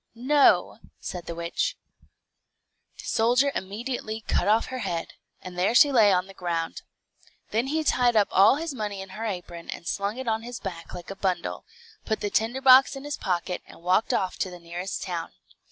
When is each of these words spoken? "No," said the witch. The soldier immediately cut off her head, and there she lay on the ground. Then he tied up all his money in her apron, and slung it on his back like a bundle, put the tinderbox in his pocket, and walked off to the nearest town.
"No," 0.15 0.79
said 0.99 1.27
the 1.27 1.35
witch. 1.35 1.77
The 2.97 3.05
soldier 3.05 3.51
immediately 3.53 4.21
cut 4.27 4.47
off 4.47 4.65
her 4.73 4.79
head, 4.79 5.13
and 5.43 5.59
there 5.59 5.75
she 5.75 5.91
lay 5.91 6.11
on 6.11 6.25
the 6.25 6.33
ground. 6.33 6.81
Then 7.51 7.67
he 7.67 7.83
tied 7.83 8.15
up 8.15 8.27
all 8.31 8.55
his 8.55 8.73
money 8.73 8.99
in 9.03 9.09
her 9.09 9.25
apron, 9.25 9.69
and 9.69 9.85
slung 9.87 10.17
it 10.17 10.27
on 10.27 10.41
his 10.41 10.59
back 10.59 10.95
like 10.95 11.11
a 11.11 11.15
bundle, 11.15 11.65
put 12.03 12.19
the 12.21 12.31
tinderbox 12.31 12.95
in 12.95 13.03
his 13.03 13.15
pocket, 13.15 13.61
and 13.67 13.83
walked 13.83 14.11
off 14.11 14.39
to 14.39 14.49
the 14.49 14.57
nearest 14.57 15.03
town. 15.03 15.33